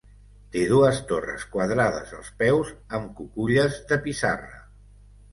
[0.53, 4.57] Té dues torres quadrades als peus, amb cuculles de pissarra.